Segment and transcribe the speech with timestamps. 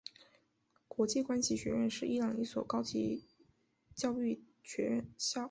[0.87, 3.21] 国际关系学院是伊朗一所高等
[3.93, 5.39] 教育学校。